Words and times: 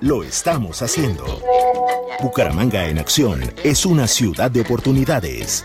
lo 0.00 0.24
estamos 0.24 0.82
haciendo. 0.82 1.24
Bucaramanga 2.20 2.88
en 2.88 2.98
acción 2.98 3.40
es 3.62 3.86
una 3.86 4.08
ciudad 4.08 4.50
de 4.50 4.62
oportunidades. 4.62 5.64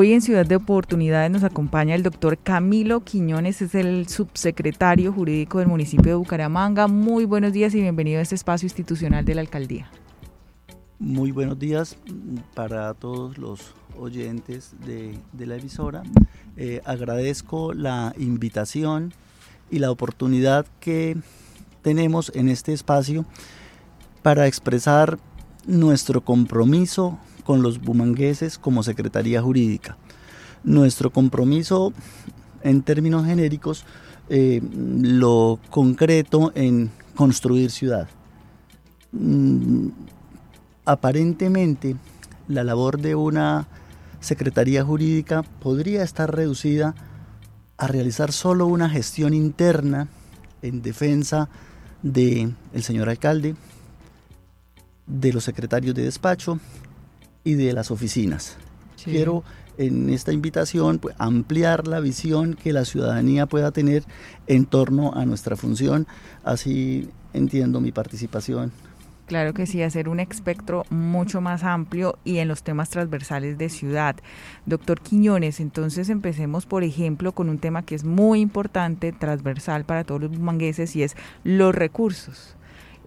Hoy 0.00 0.14
en 0.14 0.22
Ciudad 0.22 0.46
de 0.46 0.56
Oportunidades 0.56 1.30
nos 1.30 1.44
acompaña 1.44 1.94
el 1.94 2.02
doctor 2.02 2.38
Camilo 2.38 3.00
Quiñones, 3.00 3.60
es 3.60 3.74
el 3.74 4.08
subsecretario 4.08 5.12
jurídico 5.12 5.58
del 5.58 5.68
municipio 5.68 6.12
de 6.12 6.14
Bucaramanga. 6.14 6.86
Muy 6.86 7.26
buenos 7.26 7.52
días 7.52 7.74
y 7.74 7.82
bienvenido 7.82 8.18
a 8.18 8.22
este 8.22 8.34
espacio 8.34 8.64
institucional 8.64 9.26
de 9.26 9.34
la 9.34 9.42
alcaldía. 9.42 9.90
Muy 10.98 11.32
buenos 11.32 11.58
días 11.58 11.98
para 12.54 12.94
todos 12.94 13.36
los 13.36 13.74
oyentes 13.98 14.72
de, 14.86 15.18
la 15.46 15.56
emisora. 15.56 16.02
Eh, 16.56 16.80
agradezco 16.86 17.74
la 17.74 18.14
invitación 18.16 19.12
y 19.70 19.80
la 19.80 19.90
oportunidad 19.90 20.64
que 20.80 21.18
tenemos 21.82 22.32
en 22.34 22.48
este 22.48 22.72
espacio 22.72 23.26
para 24.22 24.46
expresar 24.46 25.18
nuestro 25.66 26.24
compromiso 26.24 27.18
con 27.50 27.62
los 27.62 27.80
bumangueses 27.80 28.58
como 28.58 28.84
Secretaría 28.84 29.42
Jurídica. 29.42 29.96
Nuestro 30.64 31.10
compromiso 31.10 31.92
en 32.62 32.82
términos 32.82 33.26
genéricos 33.26 33.84
eh, 34.28 34.60
lo 34.72 35.58
concreto 35.70 36.52
en 36.54 36.90
construir 37.16 37.70
ciudad. 37.70 38.08
Mm, 39.12 39.88
aparentemente 40.84 41.96
la 42.48 42.64
labor 42.64 42.98
de 43.00 43.14
una 43.14 43.66
Secretaría 44.20 44.84
Jurídica 44.84 45.42
podría 45.42 46.02
estar 46.02 46.34
reducida 46.34 46.94
a 47.76 47.86
realizar 47.86 48.32
solo 48.32 48.66
una 48.66 48.90
gestión 48.90 49.32
interna 49.34 50.08
en 50.62 50.82
defensa 50.82 51.48
del 52.02 52.54
el 52.72 52.82
señor 52.82 53.08
alcalde, 53.08 53.56
de 55.06 55.32
los 55.32 55.44
secretarios 55.44 55.94
de 55.94 56.04
despacho 56.04 56.60
y 57.42 57.54
de 57.54 57.72
las 57.72 57.90
oficinas. 57.90 58.56
Quiero 59.04 59.44
en 59.78 60.10
esta 60.10 60.32
invitación 60.32 60.98
pues, 60.98 61.14
ampliar 61.18 61.86
la 61.86 62.00
visión 62.00 62.54
que 62.54 62.72
la 62.72 62.84
ciudadanía 62.84 63.46
pueda 63.46 63.70
tener 63.70 64.04
en 64.46 64.66
torno 64.66 65.12
a 65.14 65.24
nuestra 65.24 65.56
función. 65.56 66.06
Así 66.44 67.08
entiendo 67.32 67.80
mi 67.80 67.92
participación. 67.92 68.72
Claro 69.30 69.54
que 69.54 69.66
sí, 69.66 69.80
hacer 69.80 70.08
un 70.08 70.18
espectro 70.18 70.84
mucho 70.90 71.40
más 71.40 71.62
amplio 71.62 72.18
y 72.24 72.38
en 72.38 72.48
los 72.48 72.64
temas 72.64 72.90
transversales 72.90 73.58
de 73.58 73.68
ciudad. 73.68 74.16
Doctor 74.66 75.00
Quiñones, 75.00 75.60
entonces 75.60 76.08
empecemos, 76.08 76.66
por 76.66 76.82
ejemplo, 76.82 77.30
con 77.30 77.48
un 77.48 77.58
tema 77.58 77.84
que 77.84 77.94
es 77.94 78.02
muy 78.02 78.40
importante, 78.40 79.12
transversal 79.12 79.84
para 79.84 80.02
todos 80.02 80.22
los 80.22 80.36
mangueses 80.40 80.96
y 80.96 81.04
es 81.04 81.14
los 81.44 81.72
recursos. 81.72 82.56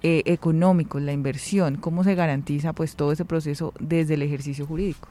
Eh, 0.02 0.24
económicos, 0.26 1.02
la 1.02 1.12
inversión, 1.12 1.76
cómo 1.76 2.06
se 2.06 2.16
garantiza 2.16 2.72
pues 2.72 2.96
todo 2.96 3.12
ese 3.12 3.26
proceso 3.26 3.74
desde 3.82 4.14
el 4.14 4.22
ejercicio 4.22 4.66
jurídico. 4.66 5.10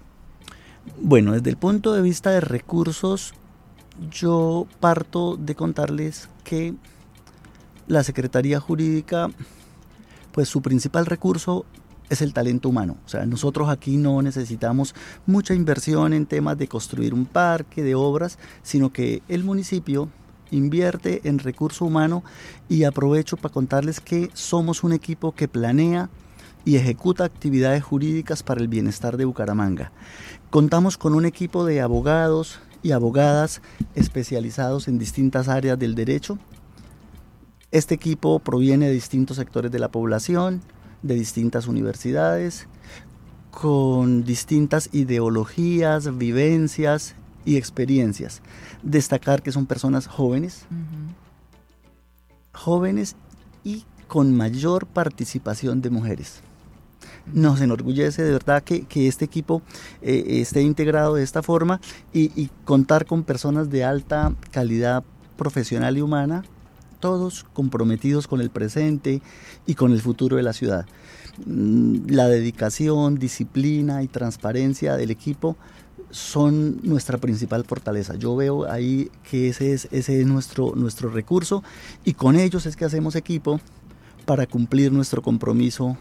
Bueno, 1.00 1.32
desde 1.32 1.50
el 1.50 1.56
punto 1.56 1.92
de 1.92 2.02
vista 2.02 2.30
de 2.30 2.40
recursos, 2.40 3.34
yo 4.10 4.66
parto 4.80 5.36
de 5.36 5.54
contarles 5.54 6.28
que 6.44 6.74
la 7.86 8.02
Secretaría 8.02 8.60
Jurídica, 8.60 9.30
pues 10.32 10.48
su 10.48 10.62
principal 10.62 11.06
recurso 11.06 11.66
es 12.08 12.20
el 12.20 12.32
talento 12.32 12.68
humano. 12.68 12.96
O 13.06 13.08
sea, 13.08 13.26
nosotros 13.26 13.68
aquí 13.68 13.96
no 13.96 14.20
necesitamos 14.22 14.94
mucha 15.26 15.54
inversión 15.54 16.12
en 16.12 16.26
temas 16.26 16.58
de 16.58 16.68
construir 16.68 17.14
un 17.14 17.26
parque, 17.26 17.82
de 17.82 17.94
obras, 17.94 18.38
sino 18.62 18.92
que 18.92 19.22
el 19.28 19.44
municipio 19.44 20.08
invierte 20.50 21.22
en 21.24 21.38
recurso 21.38 21.84
humano 21.84 22.22
y 22.68 22.84
aprovecho 22.84 23.36
para 23.36 23.52
contarles 23.54 24.00
que 24.00 24.30
somos 24.34 24.84
un 24.84 24.92
equipo 24.92 25.32
que 25.32 25.48
planea 25.48 26.10
y 26.64 26.76
ejecuta 26.76 27.24
actividades 27.24 27.82
jurídicas 27.82 28.42
para 28.42 28.60
el 28.60 28.68
bienestar 28.68 29.16
de 29.16 29.24
Bucaramanga. 29.24 29.92
Contamos 30.50 30.98
con 30.98 31.14
un 31.14 31.24
equipo 31.24 31.64
de 31.64 31.80
abogados 31.80 32.60
y 32.82 32.92
abogadas 32.92 33.62
especializados 33.94 34.88
en 34.88 34.98
distintas 34.98 35.48
áreas 35.48 35.78
del 35.78 35.94
derecho. 35.94 36.38
Este 37.70 37.94
equipo 37.94 38.38
proviene 38.38 38.86
de 38.86 38.92
distintos 38.92 39.38
sectores 39.38 39.72
de 39.72 39.78
la 39.78 39.90
población, 39.90 40.60
de 41.02 41.14
distintas 41.14 41.66
universidades, 41.66 42.68
con 43.50 44.24
distintas 44.24 44.88
ideologías, 44.92 46.16
vivencias 46.16 47.14
y 47.44 47.56
experiencias. 47.56 48.42
Destacar 48.82 49.42
que 49.42 49.52
son 49.52 49.66
personas 49.66 50.06
jóvenes, 50.06 50.64
jóvenes 52.52 53.16
y 53.64 53.84
con 54.06 54.36
mayor 54.36 54.86
participación 54.86 55.80
de 55.80 55.90
mujeres. 55.90 56.42
Nos 57.32 57.60
enorgullece 57.60 58.22
de 58.22 58.32
verdad 58.32 58.62
que, 58.62 58.86
este 59.06 59.24
equipo 59.24 59.62
eh, 60.00 60.40
esté 60.40 60.62
integrado 60.62 61.14
de 61.14 61.22
esta 61.22 61.42
forma 61.42 61.80
y, 62.12 62.50
contar 62.64 63.06
con 63.06 63.22
personas 63.22 63.70
de 63.70 63.84
alta 63.84 64.34
calidad 64.50 65.04
profesional 65.36 65.96
y 65.96 66.02
humana, 66.02 66.44
todos 67.00 67.44
comprometidos 67.52 68.26
con 68.26 68.40
el 68.40 68.50
presente 68.50 69.22
y 69.66 69.74
con 69.74 69.92
el 69.92 70.00
futuro 70.00 70.36
de 70.36 70.42
la 70.42 70.52
ciudad. 70.52 70.86
Mm, 71.46 72.08
la 72.08 72.28
dedicación, 72.28 73.18
disciplina 73.18 74.02
y 74.02 74.08
transparencia 74.08 74.96
del 74.96 75.10
equipo 75.10 75.56
son 76.10 76.78
nuestra 76.82 77.18
principal 77.18 77.64
fortaleza. 77.64 78.16
Yo 78.16 78.36
veo 78.36 78.70
ahí 78.70 79.10
que 79.28 79.48
ese 79.48 79.72
es, 79.72 79.88
ese 79.90 80.20
es 80.20 80.26
nuestro, 80.26 80.74
nuestro 80.76 81.08
recurso 81.08 81.62
y 82.04 82.14
con 82.14 82.36
ellos 82.36 82.66
es 82.66 82.76
que 82.76 82.84
hacemos 82.84 83.16
equipo 83.16 83.60
para 84.26 84.46
cumplir 84.46 84.92
nuestro 84.92 85.22
compromiso 85.22 85.96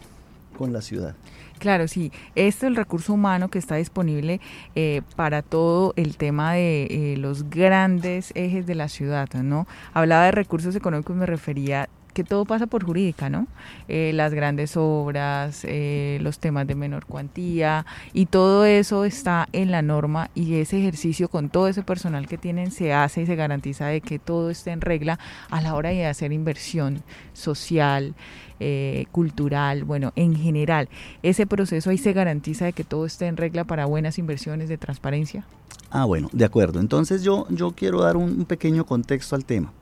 con 0.62 0.74
la 0.74 0.82
ciudad. 0.82 1.16
Claro, 1.58 1.88
sí. 1.88 2.12
Este 2.36 2.48
es 2.48 2.64
el 2.64 2.76
recurso 2.76 3.14
humano 3.14 3.50
que 3.50 3.58
está 3.58 3.78
disponible 3.78 4.40
eh, 4.76 5.02
para 5.16 5.42
todo 5.42 5.94
el 5.96 6.18
tema 6.18 6.54
de 6.54 6.84
eh, 6.86 7.18
los 7.18 7.50
grandes 7.50 8.32
ejes 8.36 8.68
de 8.68 8.76
la 8.76 8.88
ciudad, 8.88 9.28
¿no? 9.34 9.66
Hablaba 9.94 10.26
de 10.26 10.32
recursos 10.32 10.76
económicos, 10.76 11.16
me 11.16 11.26
refería 11.26 11.90
que 12.14 12.24
todo 12.24 12.46
pasa 12.46 12.68
por 12.68 12.84
jurídica, 12.84 13.30
¿no? 13.30 13.48
Eh, 13.88 14.12
las 14.14 14.34
grandes 14.34 14.78
obras, 14.78 15.62
eh, 15.64 16.20
los 16.22 16.40
temas 16.40 16.68
de 16.68 16.76
menor 16.76 17.06
cuantía 17.06 17.86
y 18.14 18.28
todo 18.28 18.66
eso 18.66 19.06
está 19.06 19.48
en 19.54 19.72
la 19.72 19.82
norma 19.82 20.30
y 20.36 20.56
ese 20.56 20.80
ejercicio 20.80 21.30
con 21.30 21.50
todo 21.50 21.68
ese 21.68 21.84
personal 21.84 22.28
que 22.28 22.38
tienen 22.38 22.72
se 22.72 22.94
hace 22.94 23.22
y 23.22 23.26
se 23.26 23.36
garantiza 23.36 23.88
de 23.88 24.02
que 24.02 24.20
todo 24.20 24.50
esté 24.50 24.72
en 24.72 24.82
regla 24.82 25.20
a 25.50 25.62
la 25.62 25.76
hora 25.76 25.90
de 25.90 26.06
hacer 26.06 26.32
inversión 26.32 27.02
social, 27.34 28.14
eh, 28.60 29.06
cultural, 29.12 29.84
bueno, 29.84 30.14
en 30.16 30.36
general. 30.36 30.90
Ese 31.24 31.48
proceso 31.48 31.90
ahí 31.90 31.98
se 31.98 32.14
garantiza 32.14 32.66
de 32.66 32.74
que 32.74 32.84
todo 32.84 33.06
esté 33.06 33.28
en 33.28 33.38
regla 33.38 33.64
para 33.64 33.86
buenas 33.86 34.18
inversiones 34.20 34.70
de 34.70 34.78
transparencia. 34.78 35.46
Ah, 35.90 36.06
bueno, 36.06 36.30
de 36.32 36.46
acuerdo. 36.46 36.80
Entonces 36.80 37.24
yo, 37.24 37.48
yo 37.50 37.72
quiero 37.72 38.02
dar 38.02 38.18
un 38.18 38.46
pequeño 38.46 38.86
contexto 38.86 39.36
al 39.36 39.46
tema. 39.46 39.74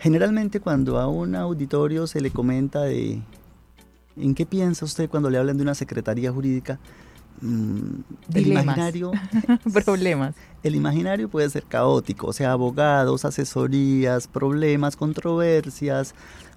Generalmente 0.00 0.60
cuando 0.60 0.98
a 0.98 1.06
un 1.08 1.34
auditorio 1.34 2.06
se 2.06 2.22
le 2.22 2.30
comenta 2.30 2.82
de 2.82 3.20
en 4.16 4.34
qué 4.34 4.46
piensa 4.46 4.84
usted 4.86 5.10
cuando 5.10 5.28
le 5.28 5.36
hablan 5.38 5.58
de 5.58 5.62
una 5.62 5.74
secretaría 5.74 6.32
jurídica, 6.32 6.78
mm, 7.42 8.00
el 8.34 8.46
imaginario 8.46 9.12
problemas. 9.84 10.34
El 10.62 10.74
imaginario 10.74 11.28
puede 11.28 11.50
ser 11.50 11.64
caótico, 11.64 12.28
o 12.28 12.32
sea, 12.32 12.52
abogados, 12.52 13.26
asesorías, 13.26 14.26
problemas, 14.26 14.96
controversias, 14.96 16.14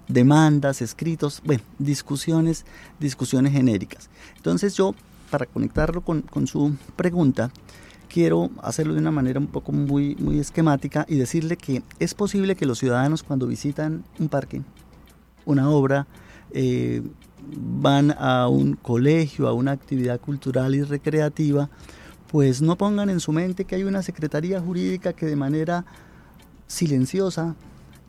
demandas, 0.07 0.81
escritos, 0.81 1.41
bueno, 1.45 1.63
discusiones, 1.79 2.65
discusiones 2.99 3.51
genéricas. 3.51 4.09
Entonces 4.37 4.75
yo, 4.75 4.95
para 5.29 5.45
conectarlo 5.47 6.01
con, 6.01 6.21
con 6.21 6.47
su 6.47 6.75
pregunta, 6.95 7.51
quiero 8.13 8.51
hacerlo 8.61 8.93
de 8.93 8.99
una 8.99 9.09
manera 9.09 9.39
un 9.39 9.47
poco 9.47 9.71
muy, 9.71 10.15
muy 10.17 10.37
esquemática 10.37 11.03
y 11.09 11.15
decirle 11.15 11.57
que 11.57 11.81
es 11.97 12.13
posible 12.13 12.55
que 12.55 12.67
los 12.67 12.77
ciudadanos 12.77 13.23
cuando 13.23 13.47
visitan 13.47 14.03
un 14.19 14.29
parque, 14.29 14.61
una 15.45 15.67
obra, 15.71 16.05
eh, 16.51 17.01
van 17.57 18.11
a 18.11 18.47
un 18.49 18.75
colegio, 18.75 19.47
a 19.47 19.53
una 19.53 19.71
actividad 19.71 20.21
cultural 20.21 20.75
y 20.75 20.83
recreativa, 20.83 21.71
pues 22.31 22.61
no 22.61 22.77
pongan 22.77 23.09
en 23.09 23.19
su 23.19 23.31
mente 23.31 23.65
que 23.65 23.75
hay 23.75 23.83
una 23.83 24.03
secretaría 24.03 24.61
jurídica 24.61 25.13
que 25.13 25.25
de 25.25 25.35
manera 25.35 25.83
silenciosa 26.67 27.55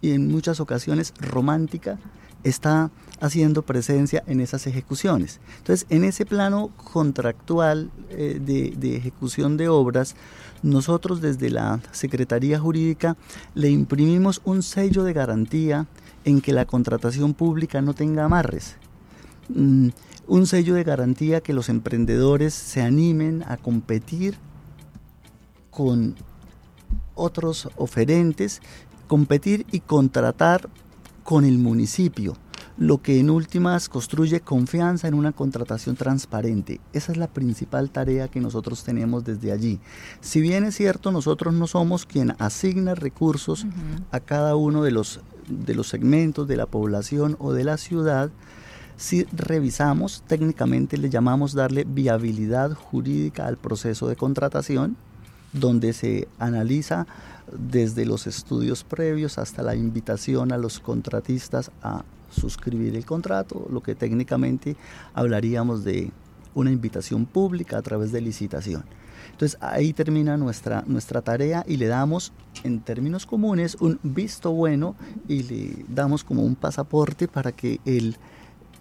y 0.02 0.10
en 0.10 0.30
muchas 0.30 0.60
ocasiones 0.60 1.14
romántica 1.18 1.98
está 2.42 2.90
haciendo 3.20 3.62
presencia 3.62 4.22
en 4.26 4.40
esas 4.40 4.66
ejecuciones. 4.66 5.40
Entonces, 5.58 5.86
en 5.90 6.04
ese 6.04 6.26
plano 6.26 6.70
contractual 6.92 7.90
eh, 8.10 8.40
de, 8.40 8.96
ejecución 8.96 9.56
de 9.56 9.68
obras, 9.68 10.14
nosotros 10.62 11.20
desde 11.20 11.50
la 11.50 11.80
Secretaría 11.92 12.58
Jurídica 12.58 13.16
le 13.54 13.70
imprimimos 13.70 14.40
un 14.44 14.62
sello 14.62 15.04
de 15.04 15.12
garantía 15.12 15.86
en 16.24 16.40
que 16.40 16.52
la 16.52 16.64
contratación 16.64 17.34
pública 17.34 17.82
no 17.82 17.94
tenga 17.94 18.24
amarres. 18.24 18.76
Mm, 19.48 19.88
un 20.26 20.46
sello 20.46 20.74
de 20.74 20.84
garantía 20.84 21.42
que 21.42 21.52
los 21.52 21.68
emprendedores 21.68 22.54
se 22.54 22.80
animen 22.80 23.44
a 23.46 23.58
competir 23.58 24.36
con 25.70 26.14
otros 27.14 27.68
oferentes, 27.76 28.62
competir 29.06 29.66
y 29.70 29.80
contratar 29.80 30.70
con 31.24 31.44
el 31.44 31.58
municipio 31.58 32.36
lo 32.76 33.00
que 33.00 33.20
en 33.20 33.30
últimas 33.30 33.88
construye 33.88 34.40
confianza 34.40 35.06
en 35.06 35.14
una 35.14 35.32
contratación 35.32 35.96
transparente. 35.96 36.80
Esa 36.92 37.12
es 37.12 37.18
la 37.18 37.28
principal 37.28 37.90
tarea 37.90 38.28
que 38.28 38.40
nosotros 38.40 38.82
tenemos 38.82 39.24
desde 39.24 39.52
allí. 39.52 39.78
Si 40.20 40.40
bien 40.40 40.64
es 40.64 40.74
cierto, 40.74 41.12
nosotros 41.12 41.54
no 41.54 41.66
somos 41.66 42.04
quien 42.04 42.34
asigna 42.38 42.94
recursos 42.94 43.66
a 44.10 44.20
cada 44.20 44.56
uno 44.56 44.82
de 44.82 44.90
los, 44.90 45.20
de 45.48 45.74
los 45.74 45.88
segmentos 45.88 46.48
de 46.48 46.56
la 46.56 46.66
población 46.66 47.36
o 47.38 47.52
de 47.52 47.64
la 47.64 47.76
ciudad, 47.76 48.30
si 48.96 49.24
revisamos, 49.32 50.22
técnicamente 50.26 50.98
le 50.98 51.10
llamamos 51.10 51.52
darle 51.52 51.84
viabilidad 51.84 52.72
jurídica 52.74 53.46
al 53.46 53.56
proceso 53.56 54.08
de 54.08 54.16
contratación, 54.16 54.96
donde 55.52 55.92
se 55.92 56.28
analiza 56.38 57.06
desde 57.52 58.04
los 58.04 58.26
estudios 58.26 58.84
previos 58.84 59.38
hasta 59.38 59.62
la 59.62 59.74
invitación 59.74 60.52
a 60.52 60.58
los 60.58 60.80
contratistas 60.80 61.70
a 61.82 62.04
suscribir 62.30 62.96
el 62.96 63.04
contrato, 63.04 63.66
lo 63.70 63.82
que 63.82 63.94
técnicamente 63.94 64.76
hablaríamos 65.12 65.84
de 65.84 66.10
una 66.54 66.70
invitación 66.70 67.26
pública 67.26 67.78
a 67.78 67.82
través 67.82 68.12
de 68.12 68.20
licitación. 68.20 68.84
Entonces 69.32 69.58
ahí 69.60 69.92
termina 69.92 70.36
nuestra, 70.36 70.84
nuestra 70.86 71.22
tarea 71.22 71.64
y 71.66 71.76
le 71.76 71.86
damos 71.86 72.32
en 72.62 72.80
términos 72.80 73.26
comunes 73.26 73.76
un 73.80 73.98
visto 74.02 74.52
bueno 74.52 74.94
y 75.28 75.42
le 75.42 75.84
damos 75.88 76.22
como 76.22 76.42
un 76.42 76.54
pasaporte 76.54 77.26
para 77.26 77.52
que 77.52 77.80
el 77.84 78.16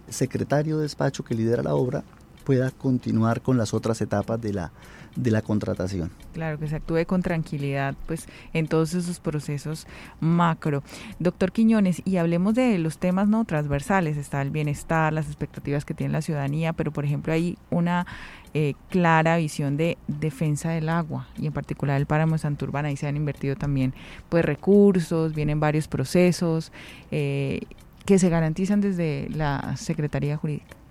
secretario 0.10 0.78
de 0.78 0.84
despacho 0.84 1.24
que 1.24 1.34
lidera 1.34 1.64
la 1.64 1.74
obra 1.74 2.04
pueda 2.44 2.72
continuar 2.72 3.42
con 3.42 3.58
las 3.58 3.74
otras 3.74 4.02
etapas 4.02 4.42
de 4.42 4.54
la, 4.54 4.72
de 5.16 5.32
la 5.32 5.42
contratación. 5.42 6.12
Claro, 6.34 6.58
que 6.58 6.68
se 6.68 6.76
actúe 6.76 7.06
con 7.06 7.22
tranquilidad 7.22 7.96
pues 8.08 8.28
en 8.54 8.68
todos 8.68 8.94
esos 8.94 9.20
procesos 9.20 9.88
macro. 10.20 10.84
Doctor 11.20 11.52
Quiñones, 11.52 12.02
y 12.06 12.18
hablemos 12.18 12.56
de 12.56 12.78
los 12.80 12.98
temas 12.98 13.28
no 13.28 13.46
transversales, 13.46 14.18
está 14.18 14.42
el 14.42 14.50
bienestar, 14.50 15.14
las 15.14 15.28
expectativas 15.28 15.86
que 15.86 15.94
tiene 15.94 16.14
la 16.14 16.22
ciudadanía, 16.22 16.74
pero 16.74 16.92
por 16.92 17.06
ejemplo 17.06 17.34
hay 17.34 17.58
una 17.70 18.08
eh, 18.54 18.74
clara 18.90 19.38
visión 19.38 19.78
de 19.78 19.98
defensa 20.08 20.72
del 20.72 20.90
agua 20.90 21.28
y 21.38 21.48
en 21.48 21.54
particular 21.54 22.00
el 22.00 22.06
páramo 22.06 22.34
de 22.34 22.40
Santurbán, 22.40 22.86
ahí 22.86 22.98
se 22.98 23.08
han 23.08 23.18
invertido 23.18 23.56
también 23.56 23.94
pues 24.30 24.44
recursos, 24.44 25.34
vienen 25.34 25.60
varios 25.60 25.88
procesos 25.88 26.72
eh, 27.12 27.62
que 28.06 28.20
se 28.20 28.30
garantizan 28.30 28.82
desde 28.82 29.30
la 29.30 29.76
Secretaría 29.78 30.38
Jurídica. 30.38 30.83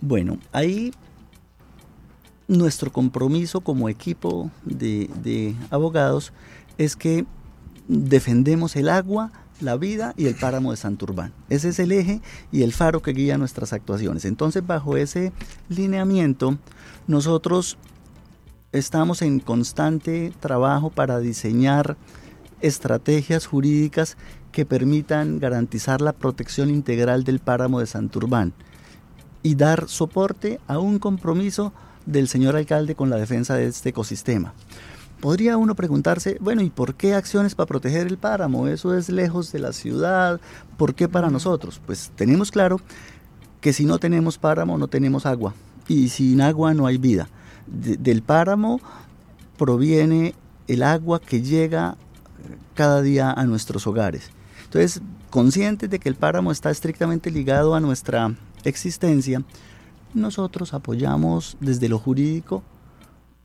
Bueno, 0.00 0.38
ahí 0.52 0.92
nuestro 2.46 2.92
compromiso 2.92 3.60
como 3.60 3.88
equipo 3.88 4.50
de, 4.64 5.54
abogados 5.70 6.32
es 6.78 6.96
que 6.96 7.26
defendemos 7.88 8.76
el 8.76 8.88
agua, 8.88 9.32
la 9.60 9.76
vida 9.76 10.14
y 10.16 10.26
el 10.26 10.36
páramo 10.36 10.70
de 10.70 10.76
Santurbán. 10.76 11.32
Ese 11.48 11.70
es 11.70 11.80
el 11.80 11.90
eje 11.90 12.22
y 12.52 12.62
el 12.62 12.72
faro 12.72 13.02
que 13.02 13.12
guía 13.12 13.38
nuestras 13.38 13.72
actuaciones. 13.72 14.24
Entonces, 14.24 14.64
bajo 14.64 14.96
ese 14.96 15.32
lineamiento, 15.68 16.58
nosotros 17.08 17.76
estamos 18.70 19.20
en 19.22 19.40
constante 19.40 20.32
trabajo 20.38 20.90
para 20.90 21.18
diseñar 21.18 21.96
estrategias 22.60 23.46
jurídicas 23.46 24.16
que 24.52 24.64
permitan 24.64 25.40
garantizar 25.40 26.00
la 26.00 26.12
protección 26.12 26.70
integral 26.70 27.24
del 27.24 27.40
páramo 27.40 27.80
de 27.80 27.86
Santurbán 27.86 28.54
y 29.48 29.54
dar 29.54 29.88
soporte 29.88 30.60
a 30.66 30.78
un 30.78 30.98
compromiso 30.98 31.72
del 32.04 32.28
señor 32.28 32.54
alcalde 32.54 32.94
con 32.94 33.08
la 33.08 33.16
defensa 33.16 33.54
de 33.54 33.66
este 33.66 33.88
ecosistema. 33.88 34.52
Podría 35.22 35.56
uno 35.56 35.74
preguntarse, 35.74 36.36
bueno, 36.38 36.60
¿y 36.60 36.68
por 36.68 36.96
qué 36.96 37.14
acciones 37.14 37.54
para 37.54 37.66
proteger 37.66 38.06
el 38.08 38.18
páramo? 38.18 38.68
Eso 38.68 38.94
es 38.94 39.08
lejos 39.08 39.50
de 39.50 39.60
la 39.60 39.72
ciudad, 39.72 40.38
¿por 40.76 40.94
qué 40.94 41.08
para 41.08 41.30
nosotros? 41.30 41.80
Pues 41.86 42.12
tenemos 42.14 42.50
claro 42.50 42.78
que 43.62 43.72
si 43.72 43.86
no 43.86 43.98
tenemos 43.98 44.36
páramo 44.36 44.76
no 44.76 44.86
tenemos 44.86 45.24
agua 45.24 45.54
y 45.88 46.10
sin 46.10 46.42
agua 46.42 46.74
no 46.74 46.86
hay 46.86 46.98
vida. 46.98 47.30
del 47.66 48.20
páramo 48.20 48.82
proviene 49.56 50.34
el 50.66 50.82
agua 50.82 51.22
que 51.22 51.40
llega 51.40 51.96
cada 52.74 53.00
día 53.00 53.32
a 53.32 53.44
nuestros 53.46 53.86
hogares. 53.86 54.30
Entonces, 54.64 55.00
conscientes 55.30 55.88
de 55.88 55.98
que 55.98 56.10
el 56.10 56.16
páramo 56.16 56.52
está 56.52 56.70
estrictamente 56.70 57.30
ligado 57.30 57.74
a 57.74 57.80
nuestra 57.80 58.34
existencia, 58.64 59.42
nosotros 60.14 60.74
apoyamos 60.74 61.56
desde 61.60 61.88
lo 61.88 61.98
jurídico 61.98 62.62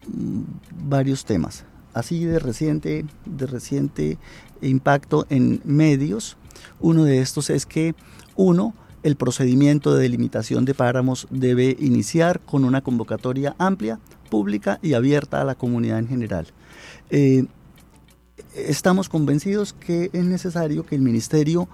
mm, 0.08 0.41
varios 0.89 1.25
temas. 1.25 1.65
Así 1.93 2.25
de 2.25 2.39
reciente, 2.39 3.05
de 3.25 3.46
reciente 3.46 4.17
impacto 4.62 5.27
en 5.29 5.62
medios, 5.63 6.38
uno 6.79 7.03
de 7.03 7.22
estos 7.22 7.50
es 7.50 7.65
que, 7.65 7.96
uno, 8.36 8.74
el 9.03 9.15
procedimiento 9.15 9.93
de 9.93 10.01
delimitación 10.01 10.65
de 10.65 10.74
páramos 10.74 11.27
debe 11.29 11.75
iniciar 11.79 12.39
con 12.39 12.63
una 12.63 12.82
convocatoria 12.82 13.55
amplia, 13.60 14.00
pública 14.29 14.79
y 14.82 14.93
abierta 14.93 15.41
a 15.41 15.43
la 15.43 15.55
comunidad 15.55 16.00
en 16.00 16.08
general. 16.08 16.48
Eh, 17.10 17.46
estamos 18.55 19.10
convencidos 19.10 19.74
que 19.74 20.10
es 20.13 20.25
necesario 20.25 20.86
que 20.86 20.96
el 20.96 21.01
ministerio 21.01 21.67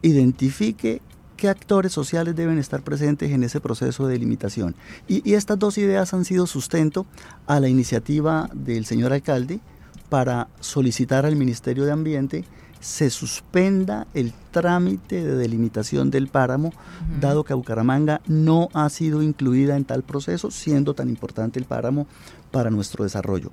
identifique 0.00 1.02
qué 1.36 1.48
actores 1.48 1.92
sociales 1.92 2.36
deben 2.36 2.58
estar 2.58 2.82
presentes 2.82 3.30
en 3.30 3.44
ese 3.44 3.60
proceso 3.60 4.06
de 4.06 4.14
delimitación. 4.14 4.74
Y, 5.08 5.34
estas 5.34 5.58
dos 5.58 5.78
ideas 5.78 6.14
han 6.14 6.24
sido 6.24 6.46
sustento 6.46 7.06
a 7.46 7.60
la 7.60 7.68
iniciativa 7.68 8.48
del 8.54 8.86
señor 8.86 9.12
alcalde 9.12 9.60
para 10.08 10.48
solicitar 10.60 11.26
al 11.26 11.36
Ministerio 11.36 11.84
de 11.84 11.92
Ambiente 11.92 12.44
se 12.84 13.08
suspenda 13.08 14.06
el 14.12 14.34
trámite 14.50 15.24
de 15.24 15.36
delimitación 15.36 16.10
del 16.10 16.28
páramo, 16.28 16.70
dado 17.18 17.42
que 17.42 17.54
Bucaramanga 17.54 18.20
no 18.26 18.68
ha 18.74 18.90
sido 18.90 19.22
incluida 19.22 19.74
en 19.78 19.86
tal 19.86 20.02
proceso, 20.02 20.50
siendo 20.50 20.92
tan 20.92 21.08
importante 21.08 21.58
el 21.58 21.64
páramo 21.64 22.06
para 22.50 22.68
nuestro 22.68 23.02
desarrollo. 23.02 23.52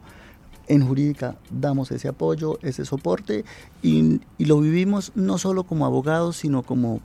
En 0.67 0.85
jurídica 0.85 1.38
damos 1.50 1.91
ese 1.91 2.09
apoyo, 2.09 2.59
ese 2.61 2.83
soporte 2.83 3.45
y, 3.81 4.19
y 4.38 4.45
lo 4.45 4.59
vivimos 4.59 5.13
no 5.15 5.38
solo 5.38 5.63
como 5.63 5.85
abogados, 5.85 6.35
sino 6.35 6.63
como 6.63 7.00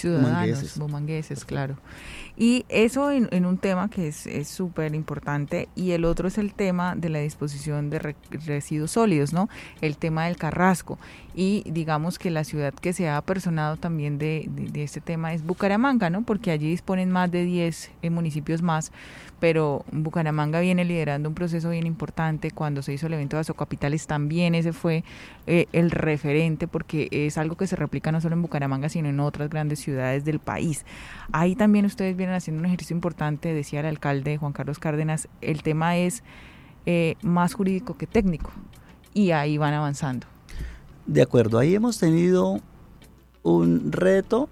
ciudadanos, 0.00 0.78
bumangueses, 0.78 1.44
claro. 1.44 1.76
Y 2.36 2.64
eso 2.68 3.10
en, 3.10 3.44
un 3.44 3.58
tema 3.58 3.90
que 3.90 4.08
es 4.08 4.48
súper 4.48 4.94
importante 4.94 5.68
y 5.74 5.90
el 5.90 6.04
otro 6.04 6.28
es 6.28 6.38
el 6.38 6.54
tema 6.54 6.94
de 6.96 7.10
la 7.10 7.18
disposición 7.18 7.90
de 7.90 8.14
residuos 8.30 8.92
sólidos, 8.92 9.32
¿no? 9.32 9.48
El 9.80 9.96
tema 9.96 10.26
del 10.26 10.36
carrasco. 10.36 10.98
Y 11.34 11.62
digamos 11.66 12.18
que 12.18 12.30
la 12.30 12.42
ciudad 12.42 12.74
que 12.74 12.92
se 12.92 13.08
ha 13.08 13.16
apersonado 13.16 13.76
también 13.76 14.18
de, 14.18 14.50
este 14.74 15.00
tema 15.00 15.32
es 15.32 15.44
Bucaramanga, 15.44 16.10
¿no? 16.10 16.22
Porque 16.22 16.50
allí 16.50 16.68
disponen 16.68 17.10
más 17.10 17.30
de 17.30 17.44
10 17.44 17.90
eh, 18.02 18.10
municipios 18.10 18.62
más, 18.62 18.90
pero 19.38 19.84
Bucaramanga 19.92 20.60
viene 20.60 20.84
liderando 20.84 21.28
un 21.28 21.34
proceso 21.34 21.70
bien 21.70 21.86
importante. 21.86 22.50
Cuando 22.50 22.82
se 22.82 22.92
hizo 22.92 23.06
el 23.06 23.14
evento 23.14 23.36
de 23.36 23.42
Azocapitales 23.42 24.06
también 24.06 24.54
ese 24.54 24.72
fue 24.72 25.04
eh, 25.46 25.66
el 25.72 25.90
referente 25.90 26.66
porque 26.66 27.08
es 27.10 27.38
algo 27.38 27.56
que 27.56 27.66
se 27.66 27.76
replica 27.76 28.10
no 28.10 28.20
solo 28.20 28.34
en 28.34 28.42
Bucaramanga, 28.42 28.88
sino 28.88 29.08
en 29.08 29.20
otras 29.20 29.48
grandes 29.50 29.78
ciudades 29.78 30.24
del 30.24 30.40
país. 30.40 30.84
Ahí 31.30 31.54
también 31.54 31.86
ustedes 31.86 32.16
vienen 32.16 32.34
haciendo 32.34 32.60
un 32.60 32.66
ejercicio 32.66 32.94
importante, 32.94 33.54
decía 33.54 33.80
el 33.80 33.86
alcalde 33.86 34.36
Juan 34.36 34.52
Carlos 34.52 34.78
Cárdenas, 34.80 35.28
el 35.40 35.62
tema 35.62 35.96
es 35.96 36.24
eh, 36.86 37.14
más 37.22 37.54
jurídico 37.54 37.96
que 37.96 38.06
técnico 38.06 38.50
y 39.14 39.30
ahí 39.30 39.58
van 39.58 39.74
avanzando. 39.74 40.26
De 41.06 41.22
acuerdo, 41.22 41.58
ahí 41.58 41.74
hemos 41.74 41.98
tenido 41.98 42.60
un 43.42 43.90
reto 43.90 44.48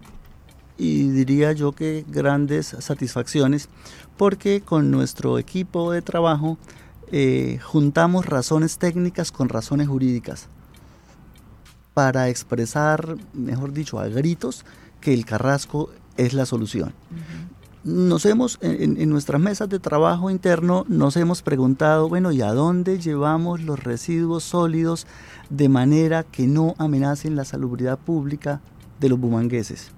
y 0.77 1.09
diría 1.09 1.53
yo 1.53 1.73
que 1.73 2.05
grandes 2.09 2.77
satisfacciones 2.79 3.69
porque 4.17 4.61
con 4.61 4.91
nuestro 4.91 5.39
equipo 5.39 5.93
de 5.93 6.03
trabajo 6.03 6.57
eh, 7.11 7.59
juntamos 7.63 8.27
razones 8.27 8.79
técnicas 8.79 9.33
con 9.33 9.49
razones 9.49 9.89
jurídicas 9.89 10.49
para 11.95 12.29
expresar, 12.29 13.17
mejor 13.33 13.73
dicho, 13.73 13.99
a 13.99 14.09
gritos 14.09 14.65
que 15.01 15.13
el 15.13 15.25
carrasco 15.25 15.91
es 16.17 16.33
la 16.33 16.47
solución 16.47 16.93
nos 17.89 18.27
hemos, 18.27 18.59
en, 18.61 19.09
nuestras 19.09 19.41
mesas 19.41 19.69
de 19.69 19.79
trabajo 19.79 20.31
interno, 20.31 20.85
nos 20.89 21.17
hemos 21.17 21.43
preguntado, 21.43 22.09
bueno, 22.09 22.33
¿y 22.33 22.43
a 22.43 22.53
dónde 22.53 22.99
llevamos 22.99 23.63
los 23.63 23.83
residuos 23.83 24.45
sólidos 24.45 25.07
de 25.49 25.69
manera 25.69 26.23
que 26.23 26.47
no 26.47 26.75
amenacen 26.79 27.35
la 27.35 27.45
salubridad 27.45 27.99
pública 27.99 28.61
de 29.01 29.09
los 29.09 29.19
bumangueses? 29.19 29.91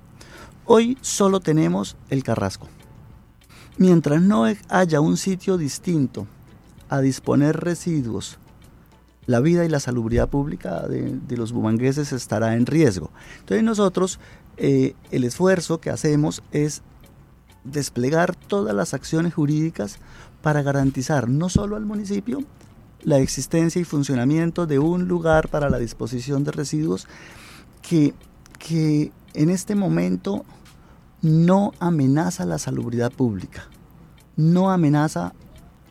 Hoy 0.67 0.97
solo 1.01 1.41
tenemos 1.41 1.97
el 2.11 2.23
carrasco. 2.23 2.69
Mientras 3.77 4.23
no 4.23 4.45
haya 4.69 5.01
un 5.01 5.17
sitio 5.17 5.59
distinto 5.59 6.29
a 6.89 7.01
disponer 7.01 7.59
residuos, 7.59 8.39
la 9.27 9.41
vida 9.41 9.65
y 9.65 9.69
la 9.69 9.81
salubridad 9.81 10.29
pública 10.29 10.87
de, 10.87 11.37
los 11.37 11.53
bumangueses 11.53 12.13
estará 12.13 12.55
en 12.55 12.67
riesgo. 12.67 13.11
Entonces 13.41 13.65
nosotros, 13.65 14.21
eh, 14.59 14.95
el 15.11 15.25
esfuerzo 15.25 15.81
que 15.81 15.91
hacemos 15.91 16.43
es 16.53 16.83
desplegar 17.65 18.35
todas 18.35 18.75
las 18.75 18.95
acciones 18.95 19.35
jurídicas 19.35 19.99
para 20.43 20.63
garantizar 20.63 21.29
no 21.29 21.49
solo 21.49 21.77
al 21.77 21.85
municipio 21.85 22.45
la 23.03 23.19
existencia 23.19 23.81
y 23.81 23.85
funcionamiento 23.85 24.67
de 24.67 24.79
un 24.79 25.09
lugar 25.09 25.49
para 25.49 25.71
la 25.71 25.79
disposición 25.79 26.45
de 26.45 26.53
residuos 26.53 27.07
que, 27.83 28.15
que 28.59 29.13
en 29.35 29.51
este 29.51 29.75
momento 29.75 30.45
no 31.23 31.73
amenaza 31.81 32.45
la 32.45 32.59
salubridad 32.59 33.13
pública, 33.13 33.69
no 34.37 34.71
amenaza, 34.71 35.35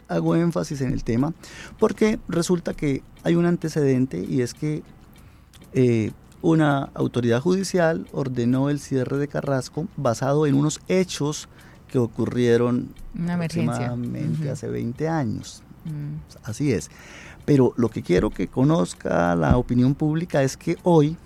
hago 0.07 0.35
énfasis 0.35 0.81
en 0.81 0.91
el 0.91 1.03
tema, 1.03 1.33
porque 1.77 2.19
resulta 2.27 2.73
que 2.73 3.03
hay 3.23 3.35
un 3.35 3.45
antecedente 3.45 4.23
y 4.27 4.41
es 4.41 4.53
que 4.53 4.83
eh, 5.73 6.11
una 6.41 6.89
autoridad 6.93 7.41
judicial 7.41 8.07
ordenó 8.11 8.69
el 8.69 8.79
cierre 8.79 9.17
de 9.17 9.27
Carrasco 9.27 9.88
basado 9.97 10.47
en 10.47 10.55
unos 10.55 10.79
hechos 10.88 11.49
que 11.89 11.98
ocurrieron 11.98 12.93
aproximadamente 13.27 14.50
hace 14.50 14.67
20 14.67 15.08
años. 15.10 15.63
Mm. 15.86 16.19
Así 16.43 16.72
es. 16.72 16.89
Pero 17.46 17.74
lo 17.77 17.89
que 17.89 18.03
quiero 18.03 18.29
que 18.29 18.48
conozca 18.48 19.36
la 19.36 19.58
opinión 19.58 19.96
pública 19.96 20.43
es 20.43 20.55
que 20.55 20.77
hoy 20.84 21.17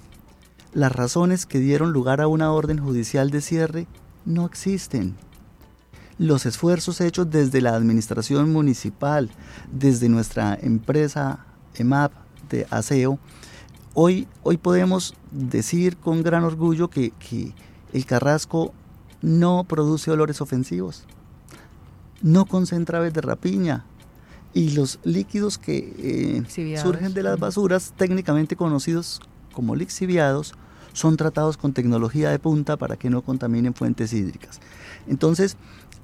las 0.73 0.91
razones 0.91 1.45
que 1.45 1.59
dieron 1.59 1.91
lugar 1.91 2.21
a 2.21 2.27
una 2.27 2.51
orden 2.51 2.79
judicial 2.79 3.29
de 3.29 3.41
cierre 3.41 3.87
no 4.25 4.45
existen. 4.45 5.15
Los 6.17 6.45
esfuerzos 6.45 7.01
hechos 7.01 7.29
desde 7.29 7.61
la 7.61 7.75
administración 7.75 8.51
municipal, 8.51 9.29
desde 9.71 10.09
nuestra 10.09 10.57
empresa 10.61 11.45
EMAP 11.75 12.11
de 12.49 12.67
aseo, 12.69 13.19
hoy, 13.93 14.27
hoy 14.43 14.57
podemos 14.57 15.15
decir 15.31 15.97
con 15.97 16.23
gran 16.23 16.43
orgullo 16.43 16.89
que, 16.89 17.11
que 17.11 17.53
el 17.93 18.05
Carrasco 18.05 18.73
no 19.23 19.63
produce 19.63 20.11
olores 20.11 20.41
ofensivos, 20.41 21.05
no 22.21 22.45
concentra 22.45 22.99
aves 22.99 23.13
de 23.13 23.21
rapiña 23.21 23.85
y 24.53 24.71
los 24.71 24.99
líquidos 25.03 25.57
que 25.57 26.43
eh, 26.47 26.77
surgen 26.77 27.13
de 27.13 27.23
las 27.23 27.39
basuras, 27.39 27.93
técnicamente 27.97 28.55
conocidos 28.55 29.21
como 29.53 29.75
lixiviados, 29.75 30.53
son 30.91 31.15
tratados 31.17 31.57
con 31.57 31.73
tecnología 31.73 32.29
de 32.29 32.37
punta 32.37 32.77
para 32.77 32.97
que 32.97 33.09
no 33.09 33.23
contaminen 33.23 33.73
fuentes 33.73 34.11
hídricas. 34.13 34.59
Entonces, 35.07 35.55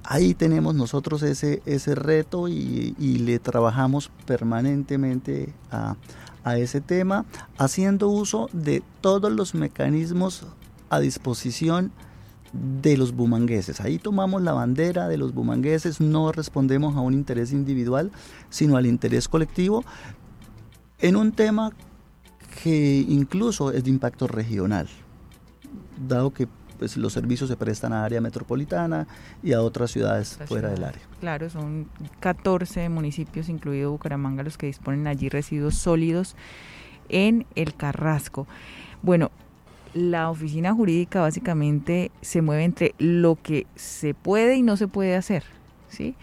ahí 0.02 0.34
tenemos 0.34 0.74
nosotros 0.74 1.22
ese, 1.22 1.62
ese 1.66 1.94
reto 1.94 2.48
y, 2.48 2.94
le 2.98 3.38
trabajamos 3.38 4.10
permanentemente 4.26 5.52
a, 5.70 5.96
a 6.42 6.56
ese 6.56 6.80
tema, 6.80 7.26
haciendo 7.58 8.08
uso 8.08 8.48
de 8.54 8.82
todos 9.02 9.30
los 9.30 9.54
mecanismos 9.54 10.46
a 10.88 10.98
disposición 11.00 11.92
de 12.52 12.96
los 12.96 13.12
bumangueses. 13.14 13.80
Ahí 13.80 13.98
tomamos 13.98 14.42
la 14.42 14.52
bandera 14.52 15.08
de 15.08 15.16
los 15.16 15.34
bumangueses, 15.34 16.00
no 16.00 16.32
respondemos 16.32 16.96
a 16.96 17.00
un 17.00 17.14
interés 17.14 17.52
individual, 17.52 18.10
sino 18.48 18.76
al 18.76 18.86
interés 18.86 19.28
colectivo 19.28 19.84
en 20.98 21.16
un 21.16 21.32
tema 21.32 21.72
que 22.62 23.04
incluso 23.08 23.72
es 23.72 23.84
de 23.84 23.90
impacto 23.90 24.26
regional, 24.26 24.88
dado 26.06 26.32
que 26.32 26.48
pues, 26.78 26.96
los 26.96 27.12
servicios 27.12 27.48
se 27.48 27.56
prestan 27.56 27.92
a 27.92 28.04
área 28.04 28.20
metropolitana 28.20 29.06
y 29.42 29.52
a 29.52 29.62
otras 29.62 29.90
ciudades 29.90 30.38
fuera 30.46 30.70
del 30.70 30.84
área. 30.84 31.02
Claro, 31.20 31.48
son 31.50 31.88
14 32.20 32.88
municipios, 32.88 33.48
incluido 33.48 33.90
Bucaramanga, 33.92 34.42
los 34.42 34.58
que 34.58 34.66
disponen 34.66 35.06
allí 35.06 35.28
residuos 35.28 35.74
sólidos 35.74 36.36
en 37.08 37.46
el 37.54 37.74
Carrasco. 37.74 38.46
Bueno, 39.02 39.30
la 39.94 40.30
oficina 40.30 40.72
jurídica 40.72 41.20
básicamente 41.20 42.10
se 42.20 42.42
mueve 42.42 42.64
entre 42.64 42.94
lo 42.98 43.36
que 43.36 43.66
se 43.74 44.14
puede 44.14 44.56
y 44.56 44.62
no 44.62 44.76
se 44.76 44.88
puede 44.88 45.16
hacer, 45.16 45.44
¿sí? 45.88 46.16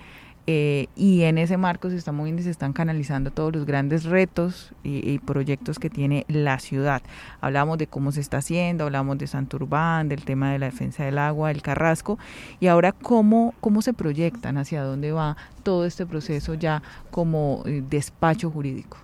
Eh, 0.50 0.88
y 0.96 1.24
en 1.24 1.38
ese 1.38 1.58
marco 1.58 1.90
se 1.90 1.98
están 1.98 2.16
moviendo 2.16 2.40
y 2.42 2.46
se 2.46 2.52
están 2.52 2.72
canalizando 2.72 3.32
todos 3.32 3.54
los 3.54 3.66
grandes 3.66 4.06
retos 4.06 4.72
y, 4.82 5.20
proyectos 5.20 5.78
que 5.78 5.90
tiene 5.90 6.26
la 6.30 6.58
ciudad. 6.60 7.02
Hablamos 7.42 7.78
de 7.78 7.88
cómo 7.88 8.14
se 8.14 8.22
está 8.22 8.38
haciendo, 8.38 8.86
hablamos 8.86 9.18
de 9.18 9.28
Santurbán, 9.28 10.08
del 10.08 10.24
tema 10.24 10.54
de 10.54 10.60
la 10.60 10.68
defensa 10.68 11.04
del 11.04 11.18
agua, 11.18 11.52
el 11.52 11.62
Carrasco, 11.62 12.18
y 12.62 12.68
ahora 12.68 12.94
cómo, 12.94 13.56
cómo 13.60 13.82
se 13.82 13.92
proyectan, 13.92 14.58
hacia 14.58 14.84
dónde 14.84 15.12
va 15.12 15.36
todo 15.64 15.86
este 15.86 16.06
proceso 16.06 16.54
ya 16.54 16.82
como 17.12 17.64
eh, 17.66 17.84
despacho 17.90 18.50
jurídico. 18.50 19.00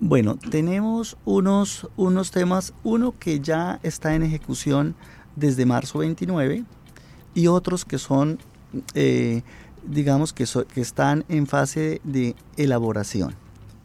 Bueno, 0.00 0.36
tenemos 0.36 1.16
unos, 1.24 1.88
unos 1.96 2.30
temas, 2.30 2.74
uno 2.84 3.14
que 3.18 3.40
ya 3.40 3.80
está 3.82 4.14
en 4.14 4.22
ejecución 4.22 4.94
desde 5.36 5.64
marzo 5.64 6.00
29 6.00 6.64
y 7.34 7.46
otros 7.46 7.86
que 7.86 7.96
son, 7.96 8.38
eh, 8.94 9.42
digamos, 9.86 10.34
que, 10.34 10.44
que 10.72 10.82
están 10.82 11.24
en 11.28 11.46
fase 11.46 12.02
de 12.04 12.36
elaboración. 12.58 13.34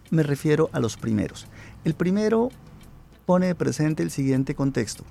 Me 0.10 0.24
refiero 0.24 0.70
a 0.74 0.82
los 0.82 0.98
primeros. 0.98 1.48
El 1.86 1.94
primero 1.94 2.50
pone 3.26 3.56
presente 3.56 4.04
el 4.04 4.12
siguiente 4.12 4.54
contexto. 4.54 5.06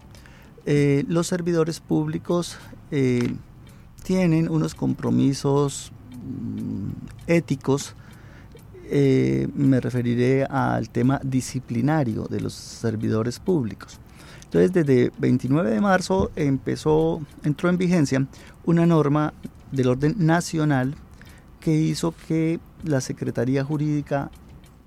Eh, 0.66 1.04
los 1.08 1.26
servidores 1.26 1.80
públicos 1.80 2.58
eh, 2.90 3.34
tienen 4.02 4.50
unos 4.50 4.74
compromisos 4.74 5.92
mm, 6.22 6.90
éticos 7.26 7.94
eh, 8.90 9.48
me 9.54 9.80
referiré 9.80 10.44
al 10.44 10.90
tema 10.90 11.20
disciplinario 11.22 12.24
de 12.24 12.40
los 12.40 12.54
servidores 12.54 13.38
públicos. 13.38 14.00
Entonces, 14.44 14.72
desde 14.72 15.12
29 15.18 15.70
de 15.70 15.80
marzo 15.80 16.32
empezó, 16.34 17.20
entró 17.44 17.68
en 17.68 17.78
vigencia 17.78 18.26
una 18.64 18.86
norma 18.86 19.32
del 19.70 19.86
orden 19.86 20.16
nacional 20.18 20.96
que 21.60 21.72
hizo 21.72 22.12
que 22.26 22.58
la 22.82 23.00
Secretaría 23.00 23.64
Jurídica, 23.64 24.30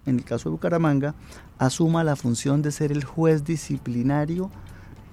en 0.06 0.18
el 0.18 0.26
caso 0.26 0.50
de 0.50 0.54
Bucaramanga, 0.54 1.16
asuma 1.58 2.04
la 2.04 2.18
función 2.18 2.62
de 2.62 2.72
ser 2.72 2.92
el 2.92 3.06
juez 3.06 3.46
disciplinario 3.46 4.52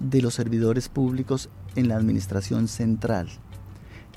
de 0.01 0.21
los 0.21 0.33
servidores 0.33 0.89
públicos 0.89 1.49
en 1.75 1.87
la 1.87 1.95
administración 1.95 2.67
central. 2.67 3.29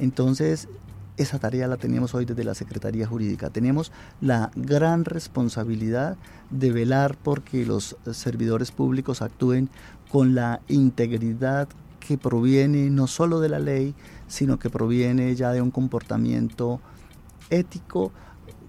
Entonces, 0.01 0.69
esa 1.17 1.39
tarea 1.39 1.69
la 1.69 1.77
teníamos 1.77 2.15
hoy 2.15 2.25
desde 2.25 2.45
la 2.45 2.55
Secretaría 2.55 3.07
Jurídica. 3.07 3.51
Tenemos 3.51 3.93
la 4.21 4.51
gran 4.57 5.05
responsabilidad 5.05 6.17
de 6.51 6.73
velar 6.73 7.17
porque 7.23 7.65
los 7.65 7.97
servidores 8.13 8.73
públicos 8.73 9.23
actúen 9.23 9.71
con 10.11 10.35
la 10.35 10.61
integridad 10.69 11.69
que 12.01 12.19
proviene 12.19 12.91
no 12.91 13.07
solo 13.07 13.41
de 13.41 13.49
la 13.49 13.59
ley, 13.59 13.95
sino 14.27 14.59
que 14.59 14.71
proviene 14.71 15.35
ya 15.37 15.53
de 15.53 15.63
un 15.63 15.71
comportamiento 15.71 16.81
ético, 17.51 18.13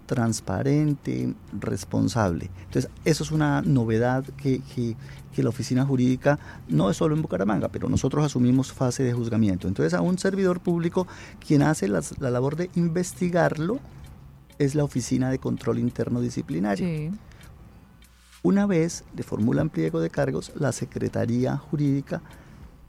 transparente, 0.06 1.34
responsable. 1.58 2.50
Entonces, 2.64 2.90
eso 3.04 3.24
es 3.24 3.30
una 3.30 3.62
novedad 3.62 4.24
que, 4.36 4.96
la 5.36 5.50
oficina 5.50 5.84
jurídica 5.84 6.38
no 6.66 6.88
es 6.88 6.96
solo 6.96 7.14
en 7.14 7.20
Bucaramanga, 7.20 7.68
pero 7.68 7.90
nosotros 7.90 8.24
asumimos 8.24 8.72
fase 8.72 9.02
de 9.02 9.12
juzgamiento. 9.12 9.68
Entonces, 9.68 9.92
a 9.92 10.00
un 10.00 10.16
servidor 10.16 10.60
público, 10.60 11.06
quien 11.46 11.60
hace 11.62 11.88
la, 11.88 12.00
labor 12.18 12.56
de 12.56 12.70
investigarlo 12.74 13.78
es 14.58 14.74
la 14.74 14.82
oficina 14.82 15.30
de 15.30 15.38
control 15.38 15.78
interno 15.78 16.22
disciplinario. 16.22 17.12
Una 18.42 18.64
vez 18.64 19.04
le 19.14 19.24
formulan 19.24 19.68
pliego 19.68 20.00
de 20.00 20.08
cargos, 20.08 20.52
la 20.54 20.72
Secretaría 20.72 21.58
Jurídica 21.58 22.22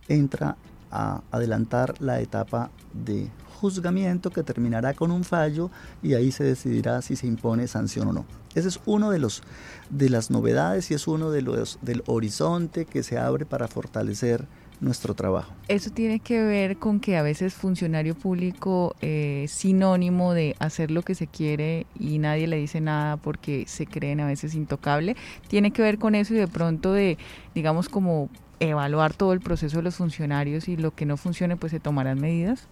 entra 0.07 0.55
a 0.91 1.21
adelantar 1.31 2.01
la 2.01 2.19
etapa 2.21 2.71
de 2.93 3.29
juzgamiento 3.59 4.29
que 4.29 4.43
terminará 4.43 4.93
con 4.93 5.11
un 5.11 5.23
fallo 5.23 5.71
y 6.03 6.13
ahí 6.13 6.31
se 6.31 6.43
decidirá 6.43 7.01
si 7.01 7.15
se 7.15 7.27
impone 7.27 7.67
sanción 7.67 8.07
o 8.09 8.13
no. 8.13 8.25
Ese 8.55 8.67
es 8.69 8.79
uno 8.85 9.09
de 9.09 9.19
los 9.19 9.43
de 9.89 10.09
las 10.09 10.31
novedades 10.31 10.89
y 10.91 10.93
es 10.93 11.07
uno 11.07 11.31
de 11.31 11.41
los 11.41 11.79
del 11.81 12.03
horizonte 12.05 12.85
que 12.85 13.03
se 13.03 13.17
abre 13.17 13.45
para 13.45 13.67
fortalecer 13.67 14.47
nuestro 14.79 15.15
trabajo. 15.15 15.53
Eso 15.67 15.89
tiene 15.89 16.19
que 16.19 16.41
ver 16.43 16.77
con 16.77 16.99
que 16.99 17.17
a 17.17 17.23
veces 17.23 17.53
funcionario 17.53 18.15
público 18.15 18.95
es 19.01 19.51
sinónimo 19.51 20.33
de 20.33 20.55
hacer 20.59 20.91
lo 20.91 21.01
que 21.01 21.15
se 21.15 21.27
quiere 21.27 21.87
y 21.99 22.19
nadie 22.19 22.47
le 22.47 22.57
dice 22.57 22.79
nada 22.79 23.17
porque 23.17 23.65
se 23.67 23.87
creen 23.87 24.19
a 24.19 24.27
veces 24.27 24.53
intocable. 24.53 25.15
Tiene 25.47 25.71
que 25.71 25.81
ver 25.81 25.97
con 25.97 26.15
eso 26.15 26.33
y 26.33 26.37
de 26.37 26.47
pronto 26.47 26.93
de, 26.93 27.17
digamos, 27.55 27.89
como 27.89 28.29
evaluar 28.59 29.13
todo 29.13 29.33
el 29.33 29.39
proceso 29.39 29.77
de 29.77 29.83
los 29.83 29.95
funcionarios 29.95 30.67
y 30.67 30.77
lo 30.77 30.93
que 30.93 31.05
no 31.05 31.17
funcione, 31.17 31.57
pues 31.57 31.71
se 31.71 31.79
tomarán 31.79 32.19
medidas. 32.19 32.67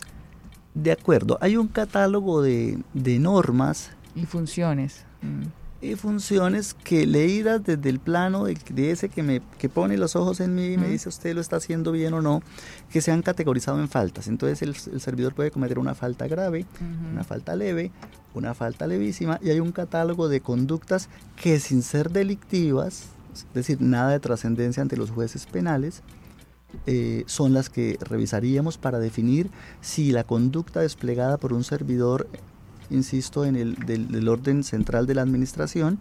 De 0.74 0.92
acuerdo, 0.92 1.38
hay 1.42 1.56
un 1.58 1.68
catálogo 1.68 2.42
de, 2.42 2.78
normas. 2.94 3.92
Y 4.14 4.26
funciones. 4.26 5.06
Mm. 5.22 5.48
Y 5.82 5.96
funciones 5.96 6.74
que 6.74 7.06
leídas 7.06 7.64
desde 7.64 7.90
el 7.90 8.00
plano 8.00 8.46
de, 8.46 8.92
ese 8.92 9.10
que 9.10 9.22
me 9.22 9.42
que 9.60 9.70
pone 9.70 9.98
los 9.98 10.16
ojos 10.16 10.40
en 10.40 10.56
mí 10.56 10.74
y 10.74 10.78
me 10.78 10.88
dice 10.88 11.10
usted 11.10 11.36
lo 11.36 11.42
está 11.42 11.58
haciendo 11.58 11.92
bien 11.92 12.14
o 12.14 12.22
no, 12.22 12.42
que 12.90 13.02
se 13.02 13.12
han 13.12 13.22
categorizado 13.22 13.80
en 13.80 13.88
faltas. 13.88 14.28
Entonces 14.28 14.62
el, 14.64 14.76
servidor 15.00 15.36
puede 15.36 15.52
cometer 15.52 15.78
una 15.78 15.94
falta 15.94 16.28
grave, 16.28 16.66
una 17.12 17.24
falta 17.24 17.56
leve, 17.56 17.92
una 18.34 18.54
falta 18.54 18.88
levísima 18.88 19.40
y 19.44 19.52
hay 19.52 19.60
un 19.60 19.72
catálogo 19.72 20.28
de 20.28 20.42
conductas 20.42 21.10
que 21.42 21.60
sin 21.60 21.84
ser 21.84 22.10
delictivas, 22.10 23.10
es 23.44 23.54
decir, 23.54 23.82
nada 23.82 24.12
de 24.12 24.20
trascendencia 24.20 24.82
ante 24.82 24.98
los 24.98 25.12
jueces 25.12 25.46
penales, 25.46 26.02
eh, 26.86 27.24
son 27.28 27.54
las 27.54 27.70
que 27.70 27.98
revisaríamos 28.02 28.78
para 28.78 29.00
definir 29.00 29.50
si 29.82 30.12
la 30.12 30.24
conducta 30.24 30.82
desplegada 30.82 31.38
por 31.38 31.54
un 31.54 31.64
servidor, 31.64 32.28
insisto, 32.90 33.46
en 33.46 33.56
el 33.56 33.76
del, 33.76 34.28
orden 34.28 34.64
central 34.64 35.06
de 35.06 35.16
la 35.16 35.22
administración, 35.22 36.00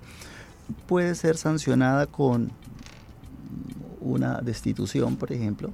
puede 0.86 1.14
ser 1.14 1.36
sancionada 1.36 2.06
con 2.06 2.50
una 4.00 4.40
destitución, 4.40 5.16
por 5.16 5.32
ejemplo. 5.32 5.70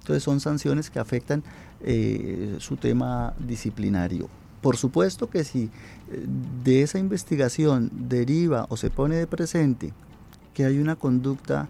Entonces 0.00 0.22
son 0.22 0.40
sanciones 0.40 0.90
que 0.90 1.00
afectan 1.00 1.42
eh, 1.80 2.56
su 2.60 2.76
tema 2.76 3.34
disciplinario. 3.38 4.28
Por 4.60 4.76
supuesto 4.76 5.28
que 5.28 5.44
si 5.44 5.64
eh, 6.10 6.26
de 6.64 6.82
esa 6.82 6.98
investigación 6.98 7.90
deriva 7.92 8.66
o 8.68 8.76
se 8.76 8.90
pone 8.90 9.16
de 9.16 9.26
presente 9.26 9.92
que 10.56 10.64
hay 10.64 10.78
una 10.78 10.96
conducta 10.96 11.68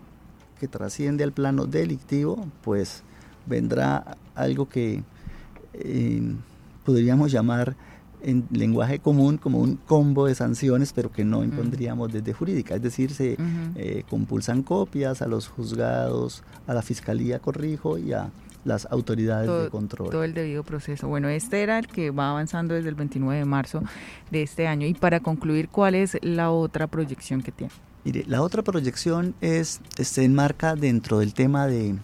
que 0.60 0.68
trasciende 0.68 1.24
al 1.24 1.32
plano 1.32 1.66
delictivo, 1.66 2.46
pues 2.62 3.02
vendrá 3.44 4.16
algo 4.36 4.68
que 4.68 5.02
eh, 5.72 6.22
podríamos 6.84 7.32
llamar 7.32 7.74
en 8.22 8.46
lenguaje 8.50 8.98
común 8.98 9.38
como 9.38 9.58
un 9.58 9.76
combo 9.76 10.26
de 10.26 10.34
sanciones, 10.34 10.92
pero 10.92 11.10
que 11.10 11.24
no 11.24 11.44
impondríamos 11.44 12.12
desde 12.12 12.32
jurídica. 12.32 12.74
Es 12.74 12.82
decir, 12.82 13.12
se 13.12 13.36
eh, 13.76 14.04
compulsan 14.08 14.62
copias 14.62 15.22
a 15.22 15.26
los 15.26 15.48
juzgados, 15.48 16.42
a 16.66 16.74
la 16.74 16.82
fiscalía, 16.82 17.38
corrijo, 17.38 17.98
y 17.98 18.12
a 18.12 18.30
las 18.66 18.86
autoridades 18.90 19.48
de 19.48 19.70
control. 19.70 20.10
Todo 20.10 20.24
el 20.24 20.34
debido 20.34 20.64
proceso. 20.64 21.08
Bueno, 21.08 21.28
este 21.28 21.62
era 21.62 21.78
el 21.78 21.86
que 21.86 22.10
va 22.10 22.30
avanzando 22.30 22.74
desde 22.74 22.88
el 22.88 22.96
29 22.96 23.38
de 23.38 23.44
marzo 23.44 23.82
de 24.30 24.42
este 24.42 24.66
año. 24.66 24.86
Y 24.86 24.94
para 24.94 25.20
concluir, 25.20 25.68
¿cuál 25.68 25.94
es 25.94 26.18
la 26.20 26.50
otra 26.50 26.88
proyección 26.88 27.42
que 27.42 27.52
tiene? 27.52 27.72
Mire, 28.04 28.24
la 28.26 28.42
otra 28.42 28.62
proyección 28.62 29.34
es, 29.40 29.80
se 29.96 30.24
enmarca 30.24 30.74
dentro 30.76 31.20
del 31.20 31.32
tema 31.32 31.66
de, 31.66 31.98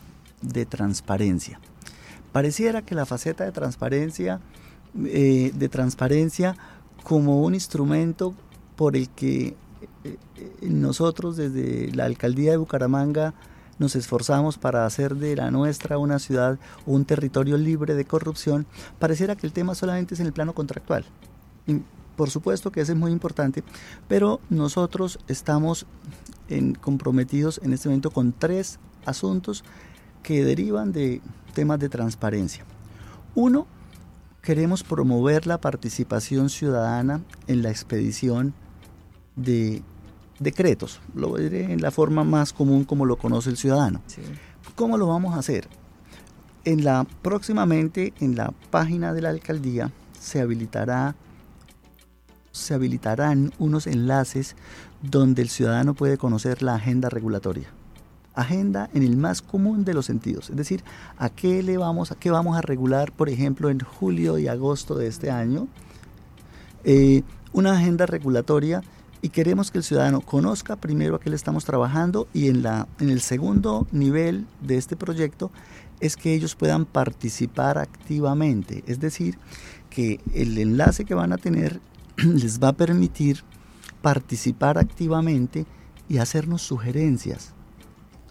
transparencia. 0.69 1.61
Pareciera 2.33 2.83
que 2.83 2.95
la 2.95 3.07
faceta 3.07 3.45
de 3.45 3.53
transparencia, 3.53 4.41
eh, 5.05 5.53
de 5.55 5.69
transparencia 5.69 6.57
como 7.03 7.43
un 7.43 7.55
instrumento 7.55 8.35
por 8.77 8.97
el 8.97 9.09
que 9.09 9.57
eh, 10.05 10.19
nosotros 10.63 11.37
desde 11.37 11.91
la 11.93 12.05
alcaldía 12.05 12.53
de 12.53 12.57
Bucaramanga 12.59 13.35
nos 13.79 13.97
esforzamos 13.97 14.59
para 14.59 14.87
hacer 14.87 15.17
de 15.17 15.35
la 15.37 15.51
nuestra 15.51 15.99
una 15.99 16.19
ciudad 16.19 16.59
un 16.87 17.05
territorio 17.05 17.57
libre 17.57 17.95
de 17.95 18.05
corrupción, 18.05 18.67
pareciera 18.99 19.35
que 19.35 19.47
el 19.47 19.53
tema 19.53 19.75
solamente 19.75 20.15
es 20.15 20.21
en 20.21 20.27
el 20.27 20.33
plano 20.33 20.55
contractual. 20.55 21.05
Por 22.17 22.31
supuesto 22.31 22.71
que 22.71 22.81
ese 22.83 22.93
es 22.93 22.99
muy 22.99 23.11
importante, 23.11 23.65
pero 24.09 24.41
nosotros 24.51 25.19
estamos 25.27 25.87
comprometidos 26.81 27.61
en 27.65 27.73
este 27.73 27.89
momento 27.89 28.11
con 28.11 28.33
tres 28.33 28.79
asuntos 29.07 29.65
que 30.23 30.45
derivan 30.45 30.93
de 30.93 31.21
temas 31.55 31.79
de 31.79 31.89
transparencia. 31.89 32.65
Uno, 33.35 33.67
queremos 34.43 34.83
promover 34.83 35.47
la 35.47 35.61
participación 35.61 36.51
ciudadana 36.51 37.23
en 37.47 37.63
la 37.63 37.71
expedición 37.71 38.53
de 39.37 39.83
decretos. 40.41 41.01
Lo 41.15 41.37
diré 41.37 41.73
en 41.73 41.81
la 41.81 41.91
forma 41.91 42.25
más 42.25 42.53
común 42.53 42.85
como 42.85 43.07
lo 43.07 43.17
conoce 43.17 43.51
el 43.51 43.57
ciudadano. 43.57 44.03
¿Cómo 44.75 44.99
lo 44.99 45.07
vamos 45.07 45.35
a 45.35 45.39
hacer? 45.39 45.69
En 46.65 46.85
la 46.85 47.07
próximamente 47.23 48.13
en 48.21 48.37
la 48.37 48.53
página 48.71 49.13
de 49.13 49.23
la 49.23 49.31
alcaldía 49.31 49.91
se 50.19 50.41
habilitará 50.41 51.15
se 52.53 52.75
habilitarán 52.75 53.53
unos 53.59 53.87
enlaces 53.87 54.57
donde 55.01 55.43
el 55.43 55.49
ciudadano 55.49 55.95
puede 55.95 56.19
conocer 56.19 56.63
la 56.63 56.75
agenda 56.75 57.09
regulatoria. 57.09 57.69
Agenda 58.35 58.89
en 58.95 59.03
el 59.03 59.17
más 59.17 59.43
común 59.43 59.85
de 59.85 59.95
los 59.95 60.07
sentidos, 60.07 60.51
es 60.51 60.57
decir, 60.57 60.83
a 61.19 61.29
qué 61.29 61.63
le 61.63 61.77
vamos, 61.77 62.13
a 62.13 62.15
qué 62.15 62.31
vamos 62.31 62.57
a 62.57 62.63
regular, 62.63 63.13
por 63.13 63.29
ejemplo, 63.29 63.69
en 63.69 63.81
julio 63.81 64.39
y 64.39 64.49
agosto 64.49 64.95
de 64.95 65.07
este 65.07 65.31
año, 65.31 65.69
eh, 66.85 67.23
una 67.53 67.73
agenda 67.73 68.07
regulatoria 68.07 68.83
y 69.21 69.29
queremos 69.29 69.71
que 69.71 69.79
el 69.79 69.85
ciudadano 69.85 70.21
conozca 70.21 70.77
primero 70.77 71.17
a 71.17 71.21
qué 71.21 71.31
le 71.31 71.37
estamos 71.37 71.65
trabajando 71.65 72.27
y 72.35 72.49
en, 72.49 72.63
la, 72.63 72.89
en 72.99 73.11
el 73.11 73.21
segundo 73.21 73.87
nivel 73.93 74.47
de 74.61 74.79
este 74.79 74.97
proyecto 74.97 75.53
es 76.01 76.17
que 76.17 76.35
ellos 76.35 76.57
puedan 76.57 76.85
participar 76.85 77.79
activamente, 77.79 78.83
es 78.89 78.99
decir, 78.99 79.39
que 79.89 80.21
el 80.35 80.59
enlace 80.59 81.05
que 81.05 81.15
van 81.15 81.33
a 81.33 81.39
tener 81.39 81.81
les 82.17 82.59
va 82.59 82.69
a 82.69 82.73
permitir 82.73 83.45
participar 84.03 84.79
activamente 84.79 85.65
y 86.09 86.19
hacernos 86.19 86.63
sugerencias, 86.63 87.55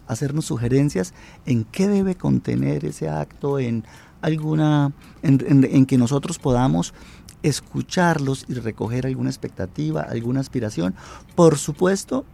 hacernos 0.06 0.46
sugerencias 0.46 1.14
en 1.46 1.64
qué 1.64 1.88
debe 1.88 2.14
contener 2.14 2.84
ese 2.84 3.08
acto, 3.08 3.58
en 3.58 3.84
alguna, 4.20 4.92
en, 5.22 5.86
que 5.86 5.98
nosotros 5.98 6.38
podamos 6.38 6.94
escucharlos 7.42 8.44
y 8.48 8.54
recoger 8.54 9.06
alguna 9.06 9.30
expectativa, 9.30 10.02
alguna 10.02 10.40
aspiración. 10.40 10.94
Por 11.34 11.58
supuesto 11.58 12.24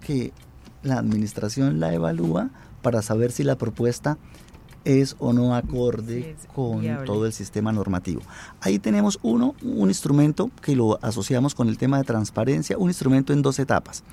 que 0.00 0.32
la 0.82 0.98
administración 0.98 1.80
la 1.80 1.92
evalúa 1.92 2.50
para 2.82 3.02
saber 3.02 3.32
si 3.32 3.42
la 3.42 3.56
propuesta 3.56 4.18
es 4.84 5.16
o 5.18 5.32
no 5.32 5.54
acorde 5.54 6.36
con 6.54 6.82
todo 7.04 7.26
el 7.26 7.32
sistema 7.32 7.72
normativo. 7.72 8.22
Ahí 8.60 8.78
tenemos 8.78 9.18
uno, 9.22 9.54
un 9.62 9.88
instrumento 9.88 10.50
que 10.60 10.76
lo 10.76 10.98
asociamos 11.02 11.54
con 11.54 11.68
el 11.68 11.78
tema 11.78 11.98
de 11.98 12.04
transparencia, 12.04 12.78
un 12.78 12.90
instrumento 12.90 13.32
en 13.32 13.42
dos 13.42 13.58
etapas. 13.58 14.04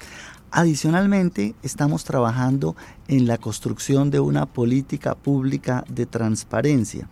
Adicionalmente, 0.52 1.56
estamos 1.64 2.04
trabajando 2.04 2.76
en 3.08 3.26
la 3.26 3.38
construcción 3.38 4.12
de 4.12 4.20
una 4.20 4.46
política 4.46 5.16
pública 5.16 5.86
de 5.88 6.06
transparencia. 6.06 7.08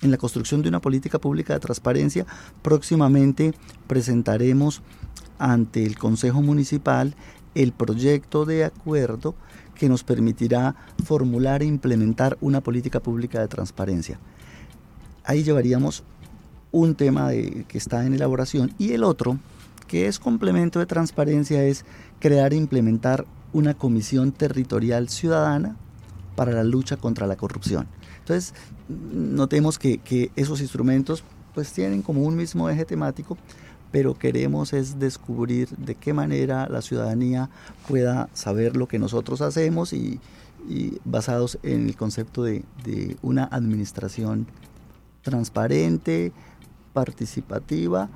En 0.00 0.10
la 0.10 0.16
construcción 0.16 0.62
de 0.62 0.68
una 0.68 0.80
política 0.80 1.20
pública 1.20 1.54
de 1.54 1.60
transparencia, 1.60 2.26
próximamente 2.60 3.54
presentaremos 3.86 4.82
ante 5.38 5.84
el 5.84 5.96
Consejo 5.96 6.42
Municipal 6.42 7.14
el 7.54 7.72
proyecto 7.72 8.44
de 8.44 8.64
acuerdo 8.64 9.34
que 9.74 9.88
nos 9.88 10.04
permitirá 10.04 10.76
formular 11.04 11.62
e 11.62 11.66
implementar 11.66 12.38
una 12.40 12.60
política 12.60 13.00
pública 13.00 13.40
de 13.40 13.48
transparencia. 13.48 14.18
Ahí 15.24 15.42
llevaríamos 15.42 16.04
un 16.70 16.94
tema 16.94 17.30
que 17.30 17.78
está 17.78 18.06
en 18.06 18.14
elaboración 18.14 18.74
y 18.78 18.92
el 18.92 19.04
otro, 19.04 19.38
que 19.86 20.06
es 20.06 20.18
complemento 20.18 20.78
de 20.78 20.86
transparencia, 20.86 21.62
es 21.64 21.84
crear 22.18 22.52
e 22.52 22.56
implementar 22.56 23.26
una 23.52 23.74
comisión 23.74 24.32
territorial 24.32 25.08
ciudadana 25.08 25.76
para 26.36 26.52
la 26.52 26.64
lucha 26.64 26.96
contra 26.96 27.26
la 27.26 27.36
corrupción. 27.36 27.86
Entonces, 28.20 28.54
notemos 28.88 29.78
que, 29.78 29.98
que 29.98 30.30
esos 30.36 30.60
instrumentos 30.60 31.22
pues 31.54 31.72
tienen 31.72 32.02
como 32.02 32.22
un 32.22 32.36
mismo 32.36 32.70
eje 32.70 32.84
temático, 32.84 33.36
pero 33.92 34.14
queremos 34.14 34.72
es 34.72 34.98
descubrir 34.98 35.68
de 35.76 35.94
qué 35.94 36.12
manera 36.12 36.66
la 36.68 36.82
ciudadanía 36.82 37.50
pueda 37.86 38.28
saber 38.32 38.76
lo 38.76 38.88
que 38.88 38.98
nosotros 38.98 39.40
hacemos 39.42 39.92
y, 39.92 40.18
basados 41.04 41.58
en 41.64 41.88
el 41.88 41.96
concepto 41.96 42.44
de, 42.44 42.64
de 42.84 43.16
una 43.20 43.44
administración 43.44 44.46
transparente, 45.22 46.32
participativa, 46.92 48.08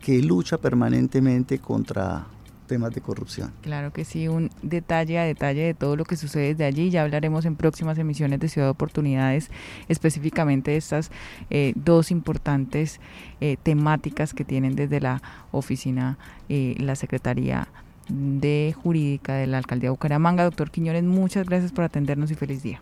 que 0.00 0.20
lucha 0.20 0.58
permanentemente 0.58 1.60
contra 1.60 2.26
temas 2.72 2.94
de 2.94 3.02
corrupción. 3.02 3.52
Claro 3.60 3.92
que 3.92 4.06
sí, 4.06 4.28
un 4.28 4.48
detalle 4.62 5.18
a 5.18 5.24
detalle 5.24 5.60
de 5.60 5.74
todo 5.74 5.94
lo 5.94 6.06
que 6.06 6.16
sucede 6.16 6.54
desde 6.54 6.64
allí. 6.64 6.88
Ya 6.88 7.02
hablaremos 7.02 7.44
en 7.44 7.54
próximas 7.54 7.98
emisiones 7.98 8.40
de 8.40 8.48
Ciudad 8.48 8.68
de 8.68 8.70
Oportunidades, 8.70 9.50
específicamente 9.88 10.70
de 10.70 10.78
estas 10.78 11.10
eh, 11.50 11.74
dos 11.76 12.10
importantes 12.10 12.98
eh, 13.42 13.58
temáticas 13.62 14.32
que 14.32 14.46
tienen 14.46 14.74
desde 14.74 15.00
la 15.02 15.20
oficina, 15.50 16.16
eh, 16.48 16.74
la 16.78 16.96
Secretaría 16.96 17.68
de 18.08 18.74
Jurídica 18.82 19.34
de 19.34 19.46
la 19.46 19.58
Alcaldía 19.58 19.88
de 19.88 19.90
Bucaramanga. 19.90 20.44
Doctor 20.44 20.70
Quiñones, 20.70 21.04
muchas 21.04 21.46
gracias 21.46 21.72
por 21.72 21.84
atendernos 21.84 22.30
y 22.30 22.36
feliz 22.36 22.62
día. 22.62 22.80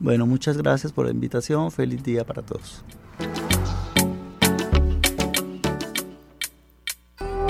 Bueno, 0.00 0.24
muchas 0.24 0.56
gracias 0.56 0.90
por 0.90 1.04
la 1.04 1.12
invitación. 1.12 1.70
Feliz 1.70 2.02
día 2.02 2.24
para 2.24 2.40
todos. 2.40 2.82